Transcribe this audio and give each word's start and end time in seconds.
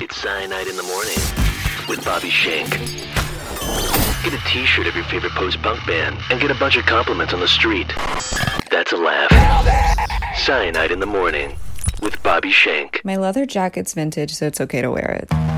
It's 0.00 0.16
Cyanide 0.16 0.68
in 0.68 0.76
the 0.76 0.84
Morning 0.84 1.18
with 1.88 2.04
Bobby 2.04 2.30
Shank. 2.30 2.70
Get 4.22 4.32
a 4.32 4.44
t-shirt 4.46 4.86
of 4.86 4.94
your 4.94 5.04
favorite 5.06 5.32
post-punk 5.32 5.84
band 5.88 6.18
and 6.30 6.40
get 6.40 6.52
a 6.52 6.54
bunch 6.54 6.76
of 6.76 6.86
compliments 6.86 7.34
on 7.34 7.40
the 7.40 7.48
street. 7.48 7.88
That's 8.70 8.92
a 8.92 8.96
laugh. 8.96 9.32
Cyanide 10.38 10.92
in 10.92 11.00
the 11.00 11.06
Morning 11.06 11.56
with 12.00 12.22
Bobby 12.22 12.52
Shank. 12.52 13.00
My 13.04 13.16
leather 13.16 13.44
jacket's 13.44 13.92
vintage, 13.92 14.34
so 14.34 14.46
it's 14.46 14.60
okay 14.60 14.82
to 14.82 14.90
wear 14.92 15.20
it. 15.20 15.57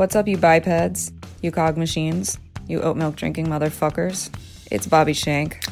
What's 0.00 0.16
up, 0.16 0.26
you 0.26 0.38
bipeds? 0.38 1.12
You 1.42 1.50
cog 1.50 1.76
machines? 1.76 2.38
You 2.66 2.80
oat 2.80 2.96
milk 2.96 3.16
drinking 3.16 3.48
motherfuckers? 3.48 4.30
It's 4.70 4.86
Bobby 4.86 5.12
Shank. 5.12 5.62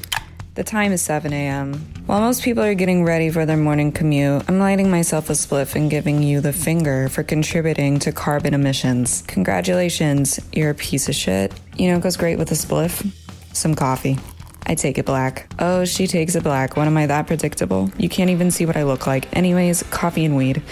The 0.55 0.63
time 0.63 0.93
is 0.93 1.01
7 1.01 1.33
a.m. 1.33 1.83
While 2.05 2.21
most 2.21 2.43
people 2.43 2.63
are 2.63 2.75
getting 2.75 3.07
ready 3.07 3.31
for 3.31 3.47
their 3.47 3.57
morning 3.57 3.91
commute, 3.91 4.45
I'm 4.47 4.59
lighting 4.59 4.91
myself 4.91 5.31
a 5.31 5.33
spliff 5.33 5.75
and 5.77 5.91
giving 5.91 6.23
you 6.23 6.43
the 6.43 6.53
finger 6.53 7.09
for 7.09 7.23
contributing 7.23 7.99
to 8.01 8.13
carbon 8.13 8.53
emissions. 8.53 9.23
Congratulations, 9.29 10.39
you're 10.53 10.73
a 10.73 10.75
piece 10.75 11.09
of 11.09 11.15
shit. 11.15 11.59
You 11.79 11.91
know 11.91 11.99
goes 11.99 12.19
great 12.19 12.37
with 12.37 12.51
a 12.51 12.55
spliff? 12.55 13.11
Some 13.55 13.75
coffee. 13.75 14.19
I 14.67 14.75
take 14.75 14.99
it 14.99 15.07
black. 15.07 15.51
Oh, 15.59 15.87
she 15.87 16.07
takes 16.07 16.35
it 16.35 16.43
black. 16.43 16.77
When 16.77 16.87
am 16.87 16.99
I 16.99 17.07
that 17.07 17.27
predictable? 17.27 17.91
You 17.97 18.11
can't 18.11 18.29
even 18.29 18.51
see 18.51 18.67
what 18.67 18.77
I 18.77 18.83
look 18.83 19.07
like. 19.07 19.35
Anyways, 19.35 19.85
coffee 19.85 20.27
and 20.27 20.37
weed. 20.37 20.63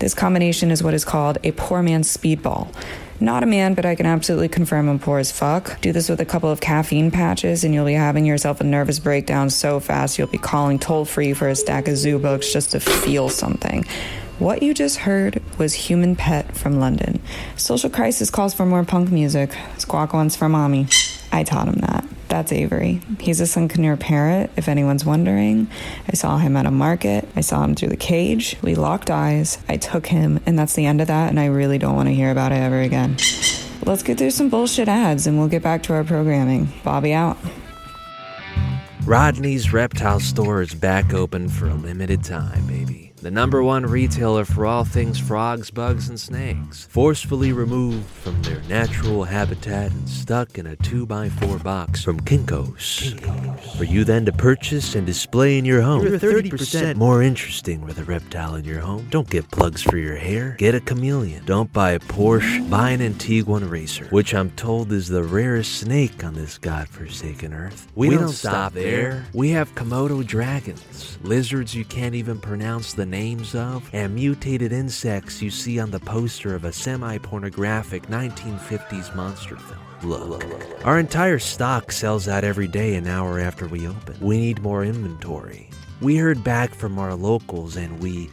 This 0.00 0.12
combination 0.12 0.70
is 0.70 0.82
what 0.82 0.92
is 0.92 1.06
called 1.06 1.38
a 1.42 1.52
poor 1.52 1.80
man's 1.80 2.14
speedball. 2.14 2.68
Not 3.18 3.42
a 3.42 3.46
man, 3.46 3.74
but 3.74 3.86
I 3.86 3.94
can 3.94 4.04
absolutely 4.06 4.48
confirm 4.48 4.88
I'm 4.88 4.98
poor 4.98 5.18
as 5.18 5.32
fuck. 5.32 5.80
Do 5.80 5.92
this 5.92 6.08
with 6.08 6.20
a 6.20 6.26
couple 6.26 6.50
of 6.50 6.60
caffeine 6.60 7.10
patches, 7.10 7.64
and 7.64 7.72
you'll 7.72 7.86
be 7.86 7.94
having 7.94 8.26
yourself 8.26 8.60
a 8.60 8.64
nervous 8.64 8.98
breakdown 8.98 9.48
so 9.48 9.80
fast 9.80 10.18
you'll 10.18 10.26
be 10.26 10.38
calling 10.38 10.78
toll 10.78 11.04
free 11.04 11.32
for 11.32 11.48
a 11.48 11.56
stack 11.56 11.88
of 11.88 11.96
zoo 11.96 12.18
books 12.18 12.52
just 12.52 12.72
to 12.72 12.80
feel 12.80 13.28
something. 13.28 13.84
What 14.38 14.62
you 14.62 14.74
just 14.74 14.98
heard 14.98 15.42
was 15.58 15.72
Human 15.72 16.14
Pet 16.14 16.54
from 16.54 16.78
London. 16.78 17.22
Social 17.56 17.88
Crisis 17.88 18.28
calls 18.28 18.52
for 18.52 18.66
more 18.66 18.84
punk 18.84 19.10
music. 19.10 19.56
Squawk 19.78 20.12
wants 20.12 20.36
for 20.36 20.46
mommy. 20.48 20.88
I 21.32 21.42
taught 21.42 21.68
him 21.68 21.76
that. 21.76 22.05
That's 22.28 22.52
Avery. 22.52 23.00
He's 23.20 23.40
a 23.40 23.46
sun 23.46 23.68
conure 23.68 23.98
parrot, 23.98 24.50
if 24.56 24.68
anyone's 24.68 25.04
wondering. 25.04 25.68
I 26.08 26.14
saw 26.14 26.38
him 26.38 26.56
at 26.56 26.66
a 26.66 26.70
market. 26.70 27.28
I 27.36 27.40
saw 27.40 27.62
him 27.64 27.74
through 27.74 27.88
the 27.88 27.96
cage. 27.96 28.56
We 28.62 28.74
locked 28.74 29.10
eyes. 29.10 29.58
I 29.68 29.76
took 29.76 30.06
him, 30.06 30.40
and 30.46 30.58
that's 30.58 30.74
the 30.74 30.86
end 30.86 31.00
of 31.00 31.06
that, 31.06 31.30
and 31.30 31.38
I 31.38 31.46
really 31.46 31.78
don't 31.78 31.96
want 31.96 32.08
to 32.08 32.14
hear 32.14 32.30
about 32.30 32.52
it 32.52 32.56
ever 32.56 32.80
again. 32.80 33.16
Let's 33.86 34.02
get 34.02 34.18
through 34.18 34.32
some 34.32 34.48
bullshit 34.48 34.88
ads 34.88 35.28
and 35.28 35.38
we'll 35.38 35.46
get 35.46 35.62
back 35.62 35.84
to 35.84 35.94
our 35.94 36.02
programming. 36.02 36.68
Bobby 36.82 37.12
out. 37.12 37.36
Rodney's 39.04 39.72
Reptile 39.72 40.18
Store 40.18 40.60
is 40.60 40.74
back 40.74 41.14
open 41.14 41.48
for 41.48 41.68
a 41.68 41.74
limited 41.74 42.24
time, 42.24 42.66
baby. 42.66 43.12
The 43.26 43.30
number 43.32 43.60
one 43.60 43.84
retailer 43.84 44.44
for 44.44 44.64
all 44.64 44.84
things 44.84 45.18
frogs, 45.18 45.68
bugs, 45.68 46.08
and 46.08 46.20
snakes, 46.20 46.84
forcefully 46.84 47.52
removed 47.52 48.06
from 48.06 48.40
their 48.42 48.62
natural 48.68 49.24
habitat 49.24 49.90
and 49.90 50.08
stuck 50.08 50.58
in 50.58 50.66
a 50.68 50.76
2x4 50.76 51.60
box 51.60 52.04
from 52.04 52.20
Kinko's. 52.20 53.14
For 53.76 53.82
you 53.82 54.04
then 54.04 54.26
to 54.26 54.32
purchase 54.32 54.94
and 54.94 55.04
display 55.04 55.58
in 55.58 55.64
your 55.64 55.82
home. 55.82 56.04
You're 56.04 56.20
30% 56.20 56.94
more 56.94 57.20
interesting 57.20 57.80
with 57.80 57.98
a 57.98 58.04
reptile 58.04 58.54
in 58.54 58.64
your 58.64 58.78
home. 58.78 59.08
Don't 59.10 59.28
get 59.28 59.50
plugs 59.50 59.82
for 59.82 59.98
your 59.98 60.14
hair. 60.14 60.54
Get 60.56 60.76
a 60.76 60.80
chameleon. 60.80 61.44
Don't 61.46 61.72
buy 61.72 61.90
a 61.90 61.98
Porsche. 61.98 62.70
Buy 62.70 62.90
an 62.90 63.00
Antiguan 63.00 63.68
racer, 63.68 64.04
which 64.10 64.34
I'm 64.34 64.52
told 64.52 64.92
is 64.92 65.08
the 65.08 65.24
rarest 65.24 65.80
snake 65.80 66.22
on 66.22 66.34
this 66.34 66.58
godforsaken 66.58 67.52
earth. 67.52 67.90
We, 67.96 68.10
don't, 68.10 68.28
stop 68.28 68.72
there. 68.72 69.26
We 69.32 69.50
have 69.50 69.74
Komodo 69.74 70.24
dragons, 70.24 71.18
lizards 71.22 71.74
you 71.74 71.84
can't 71.84 72.14
even 72.14 72.38
pronounce 72.38 72.92
the 72.92 73.15
names 73.16 73.54
of, 73.54 73.88
and 73.94 74.14
mutated 74.14 74.72
insects 74.72 75.40
you 75.40 75.50
see 75.50 75.80
on 75.80 75.90
the 75.90 76.00
poster 76.00 76.54
of 76.54 76.66
a 76.66 76.72
semi 76.72 77.16
pornographic 77.16 78.08
1950s 78.08 79.14
monster 79.14 79.56
film. 79.56 79.80
Look, 80.02 80.44
our 80.84 80.98
entire 80.98 81.38
stock 81.38 81.92
sells 81.92 82.28
out 82.28 82.44
every 82.44 82.68
day 82.68 82.94
an 82.94 83.06
hour 83.06 83.40
after 83.40 83.66
we 83.66 83.88
open. 83.88 84.16
We 84.20 84.36
need 84.38 84.60
more 84.60 84.84
inventory. 84.84 85.70
We 86.02 86.16
heard 86.18 86.44
back 86.44 86.74
from 86.74 86.98
our 86.98 87.14
locals 87.14 87.76
and 87.76 87.98
we 88.00 88.28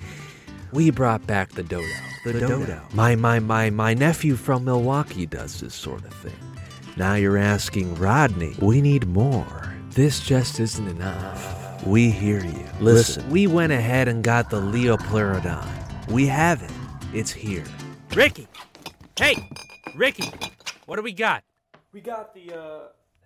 we 0.74 0.92
brought 0.92 1.26
back 1.26 1.54
the 1.54 1.64
dodo. 1.64 1.88
The, 2.26 2.34
dodo. 2.34 2.82
My 2.94 3.16
my 3.16 3.40
my 3.40 3.70
my 3.70 3.94
nephew 3.94 4.36
from 4.36 4.66
Milwaukee 4.66 5.26
does 5.26 5.62
this 5.62 5.74
sort 5.74 6.04
of 6.04 6.14
thing. 6.14 6.42
Now 6.98 7.14
you're 7.16 7.38
asking 7.38 7.96
Rodney, 7.96 8.54
we 8.60 8.82
need 8.82 9.08
more. 9.08 9.74
This 9.92 10.20
just 10.20 10.60
isn't 10.60 10.88
enough. 10.90 11.63
We 11.86 12.12
hear 12.12 12.44
you. 12.44 12.66
Listen, 12.80 13.30
we 13.30 13.46
went 13.46 13.74
ahead 13.74 14.08
and 14.08 14.24
got 14.24 14.50
the 14.50 14.62
Liopleurodon. 14.62 15.68
We 16.08 16.28
have 16.28 16.62
it. 16.62 16.72
It's 17.14 17.32
here. 17.32 17.66
Ricky! 18.16 18.48
Hey! 19.18 19.50
Ricky! 19.96 20.32
What 20.86 20.96
do 20.96 21.02
we 21.02 21.12
got? 21.12 21.44
We 21.92 22.00
got 22.00 22.34
the 22.34 22.54
uh 22.54 22.80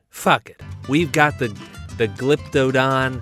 Fuck 0.09 0.49
it. 0.49 0.61
We've 0.89 1.11
got 1.11 1.37
the 1.37 1.49
the 1.97 2.07
Glyptodon, 2.07 3.21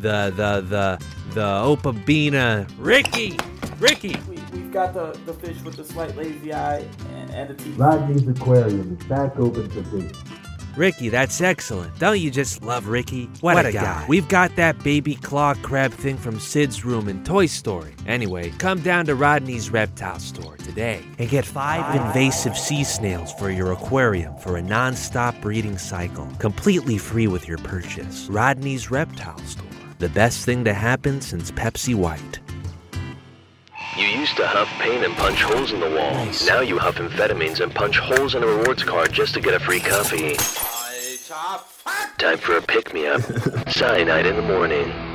the 0.00 0.32
the 0.34 0.60
the 0.68 1.04
the 1.34 1.40
Opabinia. 1.40 2.68
Ricky! 2.78 3.38
Ricky! 3.78 4.16
we, 4.28 4.36
we've 4.52 4.72
got 4.72 4.94
the, 4.94 5.18
the 5.26 5.34
fish 5.34 5.60
with 5.62 5.76
the 5.76 5.84
slight 5.84 6.16
lazy 6.16 6.52
eye 6.52 6.84
and, 7.10 7.30
and 7.30 7.50
the 7.50 7.54
teeth. 7.54 7.76
Rodney's 7.76 8.26
aquarium 8.26 8.96
is 8.98 9.06
back 9.06 9.38
open 9.38 9.68
for 9.70 9.82
business. 9.82 10.16
Ricky, 10.76 11.08
that's 11.08 11.40
excellent. 11.40 11.96
Don't 11.98 12.18
you 12.18 12.30
just 12.30 12.62
love 12.62 12.88
Ricky? 12.88 13.26
What, 13.40 13.64
a, 13.64 13.72
guy. 13.72 14.04
We've 14.08 14.28
got 14.28 14.56
that 14.56 14.82
baby 14.82 15.14
claw 15.14 15.54
crab 15.54 15.92
thing 15.92 16.16
from 16.16 16.40
Sid's 16.40 16.84
room 16.84 17.08
in 17.08 17.22
Toy 17.22 17.46
Story. 17.46 17.94
Anyway, 18.06 18.50
come 18.58 18.80
down 18.80 19.06
to 19.06 19.14
Rodney's 19.14 19.70
reptile 19.70 20.18
store 20.18 20.56
today 20.56 21.00
and 21.18 21.30
get 21.30 21.44
five 21.44 21.94
invasive 21.94 22.58
sea 22.58 22.82
snails 22.82 23.32
for 23.34 23.50
your 23.50 23.72
aquarium 23.72 24.36
for 24.38 24.56
a 24.56 24.62
non-stop 24.62 25.40
breeding 25.40 25.78
cycle, 25.78 26.26
completely 26.38 26.98
free 26.98 27.28
with 27.28 27.46
your 27.46 27.58
purchase. 27.58 28.28
Rodney's 28.28 28.90
reptile 28.90 29.38
store. 29.38 29.68
The 29.98 30.08
best 30.08 30.44
thing 30.44 30.64
to 30.64 30.74
happen 30.74 31.20
since 31.20 31.52
Pepsi 31.52 31.94
White. 31.94 32.40
You 34.24 34.28
used 34.28 34.38
to 34.38 34.46
huff 34.46 34.68
paint 34.80 35.04
and 35.04 35.14
punch 35.16 35.42
holes 35.42 35.72
in 35.72 35.80
the 35.80 35.90
wall. 35.90 36.26
Now 36.46 36.62
you 36.62 36.78
huff 36.78 36.94
amphetamines 36.94 37.60
and 37.60 37.74
punch 37.74 37.98
holes 37.98 38.34
in 38.34 38.42
a 38.42 38.46
rewards 38.46 38.82
card 38.82 39.12
just 39.12 39.34
to 39.34 39.40
get 39.42 39.52
a 39.52 39.60
free 39.60 39.80
coffee. 39.80 40.34
Time 42.16 42.38
for 42.38 42.56
a 42.56 42.62
pick-me-up. 42.62 43.20
Cyanide 43.68 44.24
in 44.24 44.36
the 44.36 44.40
morning. 44.40 45.13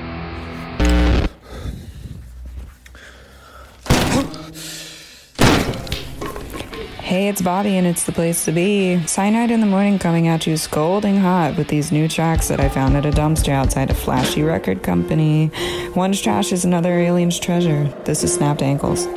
Hey, 7.09 7.27
it's 7.27 7.41
Bobby, 7.41 7.75
and 7.75 7.87
it's 7.87 8.03
the 8.03 8.11
place 8.11 8.45
to 8.45 8.51
be. 8.51 9.03
Cyanide 9.07 9.49
in 9.49 9.61
the 9.61 9.65
morning 9.65 9.97
coming 9.97 10.27
at 10.27 10.45
you 10.45 10.55
scolding 10.57 11.17
hot 11.17 11.57
with 11.57 11.67
these 11.67 11.91
new 11.91 12.07
tracks 12.07 12.49
that 12.49 12.59
I 12.59 12.69
found 12.69 12.95
at 12.95 13.03
a 13.03 13.09
dumpster 13.09 13.49
outside 13.49 13.89
a 13.89 13.95
flashy 13.95 14.43
record 14.43 14.83
company. 14.83 15.49
One's 15.95 16.21
trash 16.21 16.51
is 16.51 16.65
another 16.65 16.99
alien's 16.99 17.39
treasure. 17.39 17.85
This 18.05 18.23
is 18.23 18.35
Snapped 18.35 18.61
Ankles. 18.61 19.07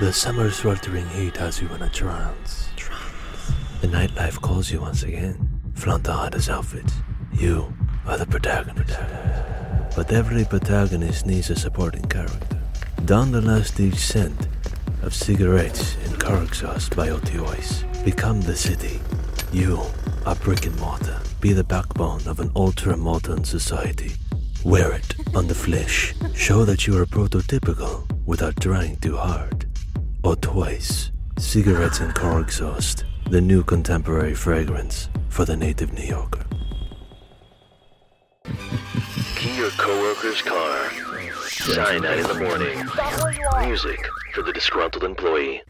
The 0.00 0.14
summer's 0.14 0.56
sweltering 0.56 1.06
heat 1.10 1.36
has 1.36 1.60
you 1.60 1.68
in 1.74 1.82
a 1.82 1.88
trance. 1.90 2.70
The 3.82 3.86
nightlife 3.86 4.40
calls 4.40 4.70
you 4.70 4.80
once 4.80 5.02
again. 5.02 5.60
Flaunt 5.74 6.04
the 6.04 6.14
hottest 6.14 6.48
outfits. 6.48 6.94
You 7.34 7.70
are 8.06 8.16
the 8.16 8.24
protagonist. 8.24 8.98
But 9.94 10.10
every 10.10 10.46
protagonist 10.46 11.26
needs 11.26 11.50
a 11.50 11.54
supporting 11.54 12.06
character. 12.06 12.62
Don 13.04 13.30
the 13.30 13.42
lusty 13.42 13.90
scent 13.90 14.48
of 15.02 15.14
cigarettes 15.14 15.98
and 16.06 16.18
car 16.18 16.44
exhaust 16.44 16.96
by 16.96 17.08
opioids. 17.08 17.84
Become 18.02 18.40
the 18.40 18.56
city. 18.56 19.02
You 19.52 19.82
are 20.24 20.34
brick 20.36 20.64
and 20.64 20.80
mortar. 20.80 21.20
Be 21.42 21.52
the 21.52 21.62
backbone 21.62 22.26
of 22.26 22.40
an 22.40 22.50
ultra-modern 22.56 23.44
society. 23.44 24.12
Wear 24.64 24.92
it 24.92 25.14
on 25.34 25.46
the 25.46 25.54
flesh. 25.54 26.14
Show 26.34 26.64
that 26.64 26.86
you 26.86 26.96
are 26.96 27.04
prototypical 27.04 28.10
without 28.24 28.58
trying 28.62 28.96
too 28.96 29.18
hard. 29.18 29.59
Or 30.22 30.36
twice. 30.36 31.10
Cigarettes 31.38 32.00
and 32.00 32.14
car 32.14 32.40
exhaust. 32.40 33.04
The 33.30 33.40
new 33.40 33.62
contemporary 33.62 34.34
fragrance 34.34 35.08
for 35.28 35.44
the 35.44 35.56
native 35.56 35.92
New 35.92 36.02
Yorker. 36.04 36.44
Key 39.36 39.56
your 39.56 39.70
coworker's 39.70 40.42
car. 40.42 40.90
Cyanide 41.48 42.18
in 42.18 42.26
the 42.26 42.34
morning. 42.34 43.66
Music 43.66 44.06
for 44.34 44.42
the 44.42 44.52
disgruntled 44.52 45.04
employee. 45.04 45.62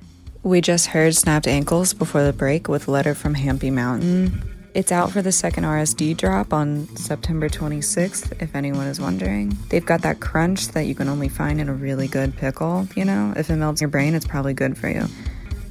We 0.42 0.60
just 0.60 0.86
heard 0.88 1.14
Snapped 1.14 1.46
Ankles 1.46 1.92
before 1.94 2.24
the 2.24 2.32
break 2.32 2.66
with 2.66 2.88
Letter 2.88 3.14
from 3.14 3.34
Hampy 3.34 3.70
Mountain. 3.70 4.42
It's 4.72 4.92
out 4.92 5.10
for 5.10 5.20
the 5.20 5.32
second 5.32 5.64
RSD 5.64 6.16
drop 6.16 6.52
on 6.52 6.86
September 6.96 7.48
26th, 7.48 8.40
if 8.40 8.54
anyone 8.54 8.86
is 8.86 9.00
wondering. 9.00 9.56
They've 9.68 9.84
got 9.84 10.02
that 10.02 10.20
crunch 10.20 10.68
that 10.68 10.86
you 10.86 10.94
can 10.94 11.08
only 11.08 11.28
find 11.28 11.60
in 11.60 11.68
a 11.68 11.74
really 11.74 12.06
good 12.06 12.36
pickle, 12.36 12.86
you 12.94 13.04
know? 13.04 13.32
If 13.36 13.50
it 13.50 13.56
melts 13.56 13.80
your 13.80 13.88
brain, 13.88 14.14
it's 14.14 14.26
probably 14.26 14.54
good 14.54 14.78
for 14.78 14.88
you. 14.88 15.06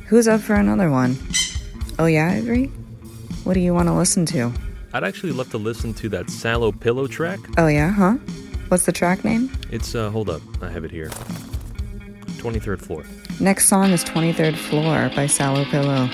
Who's 0.08 0.28
up 0.28 0.42
for 0.42 0.56
another 0.56 0.90
one? 0.92 1.18
Oh, 1.98 2.08
yeah, 2.08 2.28
Ivory? 2.28 2.66
What 3.46 3.54
do 3.54 3.62
you 3.62 3.74
want 3.74 3.88
to 3.88 3.94
listen 3.94 4.26
to? 4.28 4.52
I'd 4.92 5.06
actually 5.06 5.32
love 5.32 5.50
to 5.52 5.58
listen 5.58 5.94
to 5.94 6.10
that 6.10 6.30
Sallow 6.30 6.74
Pillow 6.74 7.08
track. 7.08 7.40
Oh, 7.58 7.68
yeah, 7.68 7.92
huh? 7.92 8.16
What's 8.68 8.86
the 8.86 8.92
track 8.92 9.24
name? 9.24 9.50
It's, 9.72 9.96
uh, 9.96 10.10
hold 10.10 10.30
up. 10.30 10.42
I 10.62 10.70
have 10.70 10.84
it 10.84 10.92
here. 10.92 11.10
23rd 12.40 12.82
floor. 12.82 13.06
Next 13.40 13.70
song 13.70 13.92
is 13.92 14.04
23rd 14.04 14.58
Floor 14.58 15.10
by 15.16 15.26
Sallow 15.26 15.64
Pillow. 15.66 16.10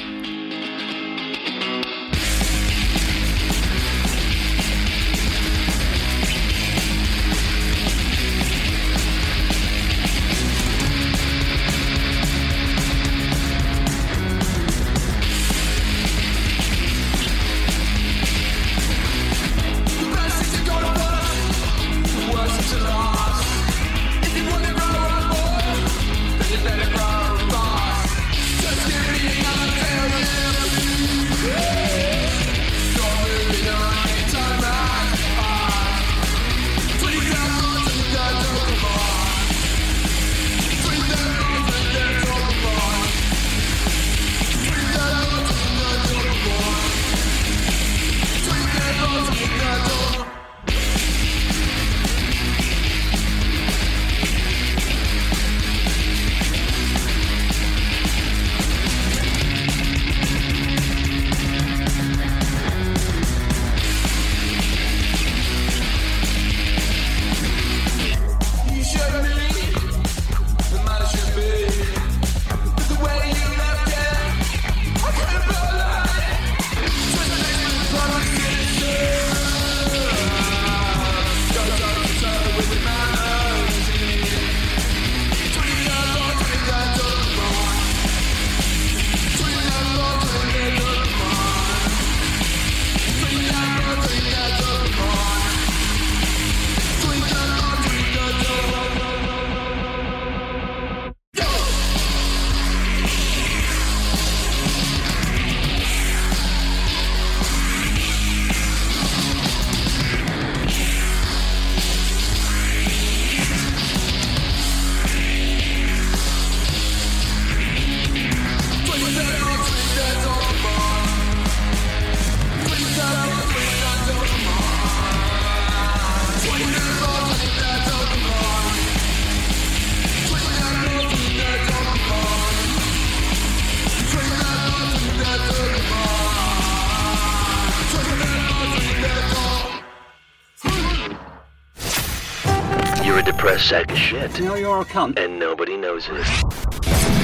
You're 143.45 143.59
sack 143.59 143.91
of 143.91 143.97
shit. 143.99 144.39
Now 144.39 144.55
you're 144.55 144.81
a 144.81 144.85
cunt. 144.85 145.19
And 145.19 145.37
nobody 145.37 145.77
knows 145.77 146.07
it. 146.09 146.17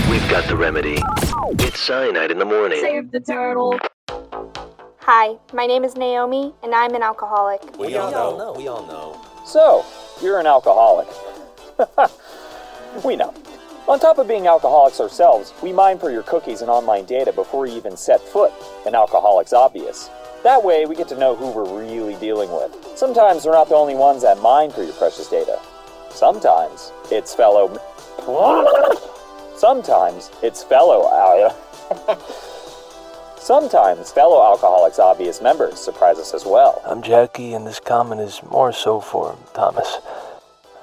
We've 0.08 0.30
got 0.30 0.48
the 0.48 0.56
remedy. 0.56 1.00
It's 1.66 1.80
cyanide 1.80 2.30
in 2.30 2.38
the 2.38 2.46
morning. 2.46 2.80
Save 2.80 3.10
the 3.10 3.20
turtle. 3.20 3.80
Hi, 5.00 5.36
my 5.52 5.66
name 5.66 5.84
is 5.84 5.96
Naomi, 5.96 6.54
and 6.62 6.76
I'm 6.76 6.94
an 6.94 7.02
alcoholic. 7.02 7.76
We, 7.76 7.98
all 7.98 8.12
know. 8.12 8.54
We 8.56 8.68
all 8.68 8.86
know. 8.86 9.20
So, 9.48 9.84
you're 10.22 10.40
an 10.40 10.46
alcoholic. 10.46 11.08
we 13.04 13.16
know. 13.16 13.34
On 13.88 14.00
top 14.00 14.20
of 14.20 14.28
being 14.28 14.46
alcoholics 14.46 15.00
ourselves, 15.00 15.56
we 15.64 15.74
mine 15.74 15.98
for 15.98 16.12
your 16.12 16.22
cookies 16.22 16.62
and 16.62 16.70
online 16.70 17.06
data 17.06 17.34
before 17.34 17.66
you 17.66 17.76
even 17.78 17.98
set 17.98 18.22
foot 18.22 18.54
in 18.86 18.94
Alcoholics 18.94 19.54
Obvious. 19.54 20.12
That 20.44 20.64
way, 20.64 20.86
we 20.86 20.96
get 20.96 21.08
to 21.08 21.18
know 21.18 21.36
who 21.36 21.50
we're 21.50 21.84
really 21.84 22.16
dealing 22.18 22.52
with. 22.52 22.78
Sometimes 22.96 23.44
we're 23.44 23.54
not 23.54 23.70
the 23.70 23.76
only 23.76 23.96
ones 23.96 24.22
that 24.22 24.40
mine 24.40 24.70
for 24.70 24.84
your 24.84 24.94
precious 24.94 25.28
data. 25.28 25.60
Sometimes 26.14 26.92
it's 27.10 27.34
fellow. 27.34 27.80
Sometimes 29.58 30.30
it's 30.44 30.64
fellow. 30.64 31.56
Sometimes 33.38 34.12
fellow 34.12 34.44
Alcoholics 34.44 35.00
Obvious 35.00 35.42
members 35.42 35.80
surprise 35.80 36.20
us 36.20 36.34
as 36.34 36.46
well. 36.46 36.82
I'm 36.86 37.02
Jackie, 37.02 37.54
and 37.54 37.66
this 37.66 37.80
comment 37.80 38.22
is 38.22 38.42
more 38.52 38.72
so 38.72 39.00
for 39.02 39.36
Thomas. 39.56 39.98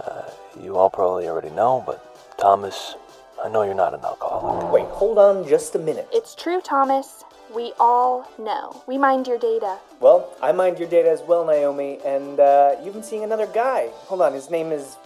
Uh, 0.05 0.29
you 0.61 0.77
all 0.77 0.91
probably 0.91 1.29
already 1.29 1.51
know, 1.51 1.85
but 1.87 2.03
Thomas, 2.37 2.97
I 3.43 3.49
know 3.49 3.63
you're 3.63 3.75
not 3.75 3.95
an 3.95 4.01
alcoholic. 4.05 4.73
Wait, 4.73 4.87
hold 4.87 5.19
on 5.19 5.47
just 5.47 5.77
a 5.77 5.79
minute. 5.79 6.09
It's 6.13 6.35
true, 6.35 6.61
Thomas. 6.61 7.25
We 7.55 7.73
all 7.79 8.29
know. 8.39 8.83
We 8.89 8.99
mind 8.99 9.27
your 9.29 9.39
data. 9.39 9.79
Well, 10.01 10.37
I 10.43 10.51
mind 10.53 10.79
your 10.79 10.89
data 10.89 11.11
as 11.11 11.23
well, 11.23 11.47
Naomi, 11.47 12.01
and 12.05 12.41
uh, 12.41 12.75
you've 12.83 12.95
been 12.95 13.05
seeing 13.05 13.23
another 13.23 13.47
guy. 13.47 13.89
Hold 14.09 14.21
on, 14.23 14.33
his 14.33 14.51
name 14.51 14.73
is 14.73 14.97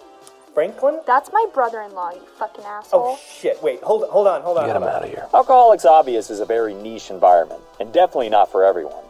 Franklin? 0.54 1.00
That's 1.06 1.30
my 1.32 1.47
brother-in-law, 1.54 2.12
you 2.12 2.21
fucking 2.38 2.64
asshole. 2.64 3.16
Oh, 3.16 3.21
shit. 3.28 3.62
Wait, 3.62 3.82
hold, 3.82 4.09
hold 4.09 4.26
on, 4.26 4.42
hold 4.42 4.59
on. 4.59 4.66
Get 4.66 4.76
him 4.76 4.82
out 4.82 5.04
of 5.04 5.11
here. 5.11 5.26
Alcoholics 5.32 5.85
Obvious 5.85 6.30
is 6.30 6.40
a 6.40 6.44
very 6.44 6.75
niche 6.75 7.11
environment, 7.11 7.61
and 7.80 7.92
definitely 7.92 8.28
not 8.28 8.50
for 8.50 8.64
everyone. 8.64 9.04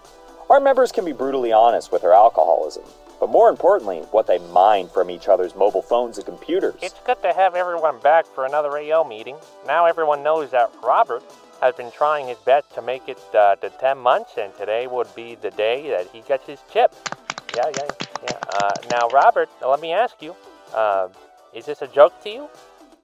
Our 0.50 0.60
members 0.60 0.92
can 0.92 1.04
be 1.04 1.12
brutally 1.12 1.52
honest 1.52 1.90
with 1.90 2.02
their 2.02 2.12
alcoholism, 2.12 2.84
but 3.18 3.30
more 3.30 3.48
importantly, 3.48 3.98
what 4.10 4.26
they 4.26 4.38
mine 4.38 4.88
from 4.88 5.10
each 5.10 5.28
other's 5.28 5.54
mobile 5.54 5.82
phones 5.82 6.18
and 6.18 6.26
computers. 6.26 6.74
It's 6.82 7.00
good 7.06 7.22
to 7.22 7.32
have 7.32 7.54
everyone 7.54 7.98
back 8.00 8.26
for 8.26 8.44
another 8.44 8.76
AO 8.76 9.04
meeting. 9.04 9.36
Now 9.66 9.86
everyone 9.86 10.22
knows 10.22 10.50
that 10.50 10.70
Robert 10.82 11.22
has 11.60 11.74
been 11.74 11.90
trying 11.92 12.26
his 12.26 12.38
best 12.38 12.72
to 12.74 12.82
make 12.82 13.08
it 13.08 13.18
uh, 13.34 13.56
to 13.56 13.70
10 13.70 13.96
months, 13.98 14.32
and 14.36 14.54
today 14.56 14.86
would 14.86 15.12
be 15.14 15.36
the 15.36 15.50
day 15.52 15.88
that 15.90 16.08
he 16.12 16.20
gets 16.22 16.46
his 16.46 16.58
chip. 16.72 16.92
Yeah, 17.56 17.70
yeah, 17.76 17.88
yeah. 18.24 18.38
Uh, 18.48 18.72
now, 18.90 19.08
Robert, 19.08 19.48
let 19.64 19.80
me 19.80 19.92
ask 19.92 20.20
you 20.20 20.34
uh, 20.74 21.08
is 21.54 21.66
this 21.66 21.82
a 21.82 21.86
joke 21.86 22.12
to 22.22 22.30
you? 22.30 22.48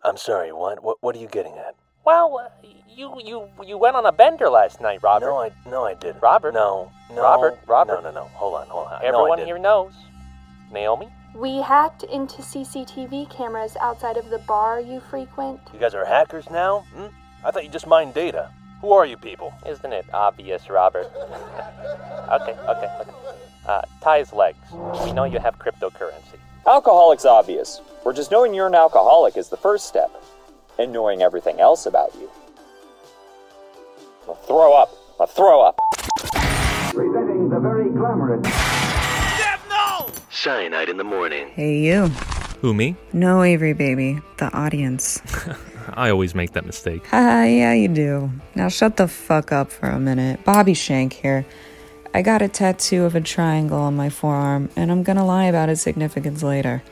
I'm 0.04 0.16
sorry, 0.16 0.52
what? 0.52 0.82
What, 0.82 0.98
what 1.00 1.16
are 1.16 1.18
you 1.18 1.28
getting 1.28 1.54
at? 1.54 1.74
Well, 2.04 2.40
uh, 2.42 2.66
you 2.88 3.12
you 3.22 3.48
you 3.64 3.76
went 3.76 3.96
on 3.96 4.06
a 4.06 4.12
bender 4.12 4.48
last 4.48 4.80
night, 4.80 5.02
Robert. 5.02 5.26
No, 5.26 5.38
I 5.38 5.52
no, 5.66 5.84
I 5.84 5.94
didn't. 5.94 6.22
Robert. 6.22 6.54
No, 6.54 6.90
no. 7.10 7.22
Robert, 7.22 7.58
Robert. 7.66 8.02
No, 8.02 8.10
no, 8.10 8.12
no. 8.12 8.24
Hold 8.34 8.54
on, 8.54 8.66
hold 8.68 8.86
on. 8.88 9.02
Everyone 9.02 9.38
no, 9.38 9.44
here 9.44 9.58
knows. 9.58 9.92
Naomi? 10.72 11.08
We 11.34 11.60
hacked 11.60 12.04
into 12.04 12.42
CCTV 12.42 13.30
cameras 13.30 13.76
outside 13.80 14.16
of 14.16 14.30
the 14.30 14.38
bar 14.38 14.80
you 14.80 15.00
frequent. 15.00 15.60
You 15.72 15.78
guys 15.78 15.94
are 15.94 16.04
hackers 16.04 16.48
now? 16.50 16.86
Hmm? 16.94 17.06
I 17.44 17.50
thought 17.50 17.64
you 17.64 17.70
just 17.70 17.86
mined 17.86 18.14
data. 18.14 18.50
Who 18.80 18.92
are 18.92 19.06
you 19.06 19.16
people? 19.16 19.52
Isn't 19.66 19.92
it 19.92 20.06
obvious, 20.12 20.70
Robert? 20.70 21.06
okay, 22.32 22.52
okay, 22.52 22.90
okay. 23.00 23.12
Uh, 23.66 23.82
tie 24.00 24.20
his 24.20 24.32
legs. 24.32 24.58
We 25.04 25.12
know 25.12 25.24
you 25.24 25.38
have 25.38 25.58
cryptocurrency. 25.58 26.38
Alcoholic's 26.66 27.24
obvious, 27.24 27.80
where 28.02 28.14
just 28.14 28.30
knowing 28.30 28.52
you're 28.54 28.66
an 28.66 28.74
alcoholic 28.74 29.36
is 29.36 29.48
the 29.48 29.56
first 29.56 29.86
step, 29.86 30.10
and 30.78 30.92
knowing 30.92 31.22
everything 31.22 31.60
else 31.60 31.86
about 31.86 32.14
you. 32.14 32.30
I'll 34.28 34.34
throw 34.34 34.74
up. 34.74 34.90
I'll 35.18 35.26
throw 35.26 35.62
up. 35.62 35.78
Presenting 36.92 37.48
the 37.48 37.58
very 37.60 37.90
glamorous. 37.90 38.46
Cyanide 40.30 40.88
in 40.88 40.98
the 40.98 41.04
morning. 41.04 41.48
Hey, 41.48 41.78
you. 41.78 42.08
Who, 42.60 42.74
me? 42.74 42.96
No, 43.12 43.42
Avery, 43.42 43.72
baby. 43.72 44.20
The 44.36 44.52
audience. 44.52 45.20
I 45.94 46.10
always 46.10 46.34
make 46.34 46.52
that 46.52 46.66
mistake. 46.66 47.06
Haha, 47.06 47.44
yeah, 47.44 47.72
you 47.72 47.88
do. 47.88 48.30
Now 48.54 48.68
shut 48.68 48.98
the 48.98 49.08
fuck 49.08 49.52
up 49.52 49.72
for 49.72 49.88
a 49.88 49.98
minute. 49.98 50.44
Bobby 50.44 50.74
Shank 50.74 51.14
here. 51.14 51.46
I 52.14 52.22
got 52.22 52.42
a 52.42 52.48
tattoo 52.48 53.04
of 53.04 53.14
a 53.14 53.20
triangle 53.20 53.78
on 53.78 53.96
my 53.96 54.08
forearm, 54.08 54.70
and 54.74 54.90
I'm 54.90 55.02
gonna 55.02 55.26
lie 55.26 55.44
about 55.44 55.68
its 55.68 55.82
significance 55.82 56.42
later. 56.42 56.82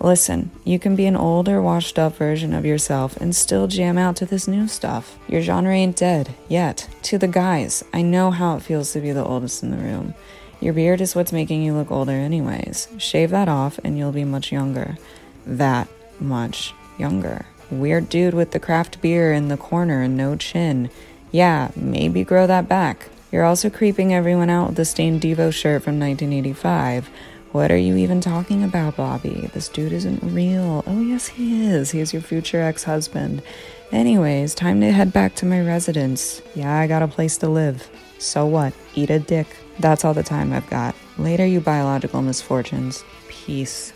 Listen, 0.00 0.50
you 0.64 0.78
can 0.78 0.94
be 0.94 1.06
an 1.06 1.16
older, 1.16 1.60
washed 1.60 1.98
up 1.98 2.16
version 2.16 2.54
of 2.54 2.64
yourself 2.64 3.16
and 3.16 3.34
still 3.34 3.66
jam 3.66 3.98
out 3.98 4.14
to 4.16 4.26
this 4.26 4.46
new 4.46 4.68
stuff. 4.68 5.18
Your 5.28 5.42
genre 5.42 5.74
ain't 5.74 5.96
dead, 5.96 6.34
yet. 6.48 6.88
To 7.02 7.18
the 7.18 7.26
guys, 7.26 7.82
I 7.92 8.02
know 8.02 8.30
how 8.30 8.56
it 8.56 8.62
feels 8.62 8.92
to 8.92 9.00
be 9.00 9.10
the 9.10 9.24
oldest 9.24 9.62
in 9.62 9.70
the 9.70 9.76
room. 9.76 10.14
Your 10.60 10.72
beard 10.72 11.00
is 11.00 11.14
what's 11.16 11.32
making 11.32 11.62
you 11.62 11.72
look 11.72 11.90
older, 11.90 12.12
anyways. 12.12 12.88
Shave 12.98 13.30
that 13.30 13.48
off, 13.48 13.78
and 13.82 13.98
you'll 13.98 14.12
be 14.12 14.24
much 14.24 14.52
younger. 14.52 14.98
That 15.46 15.88
much 16.20 16.74
younger. 16.96 17.46
Weird 17.70 18.08
dude 18.08 18.34
with 18.34 18.52
the 18.52 18.60
craft 18.60 19.00
beer 19.00 19.32
in 19.32 19.48
the 19.48 19.56
corner 19.56 20.02
and 20.02 20.16
no 20.16 20.36
chin. 20.36 20.90
Yeah, 21.32 21.70
maybe 21.76 22.24
grow 22.24 22.46
that 22.46 22.68
back. 22.68 23.08
You're 23.30 23.44
also 23.44 23.68
creeping 23.68 24.14
everyone 24.14 24.48
out 24.48 24.68
with 24.68 24.76
the 24.76 24.84
stained 24.84 25.20
Devo 25.20 25.52
shirt 25.52 25.82
from 25.82 26.00
1985. 26.00 27.10
What 27.52 27.70
are 27.70 27.76
you 27.76 27.96
even 27.96 28.20
talking 28.20 28.64
about, 28.64 28.96
Bobby? 28.96 29.50
This 29.52 29.68
dude 29.68 29.92
isn't 29.92 30.22
real. 30.22 30.82
Oh, 30.86 31.00
yes, 31.00 31.28
he 31.28 31.66
is. 31.66 31.90
He 31.90 32.00
is 32.00 32.12
your 32.12 32.22
future 32.22 32.60
ex 32.60 32.84
husband. 32.84 33.42
Anyways, 33.90 34.54
time 34.54 34.80
to 34.80 34.92
head 34.92 35.12
back 35.12 35.34
to 35.36 35.46
my 35.46 35.60
residence. 35.60 36.42
Yeah, 36.54 36.74
I 36.74 36.86
got 36.86 37.02
a 37.02 37.08
place 37.08 37.38
to 37.38 37.48
live. 37.48 37.88
So 38.18 38.44
what? 38.46 38.74
Eat 38.94 39.10
a 39.10 39.18
dick. 39.18 39.46
That's 39.78 40.04
all 40.04 40.14
the 40.14 40.22
time 40.22 40.52
I've 40.52 40.68
got. 40.68 40.94
Later, 41.16 41.46
you 41.46 41.60
biological 41.60 42.20
misfortunes. 42.22 43.04
Peace. 43.28 43.92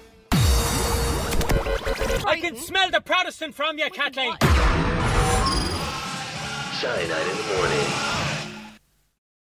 I 2.25 2.39
can 2.41 2.57
smell 2.57 2.91
the 2.91 3.01
Protestant 3.01 3.55
from 3.55 3.79
you, 3.79 3.91
Kathleen. 3.91 4.37
Cyanide 6.81 7.27
in 7.29 7.37
the 7.37 7.55
morning. 7.55 8.12